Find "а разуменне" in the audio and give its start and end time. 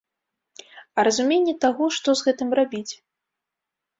1.01-1.53